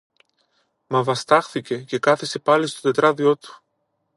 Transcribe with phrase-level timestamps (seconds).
[0.87, 3.63] Μα βαστάχθηκε και κάθησε πάλι στο τετράδιο του.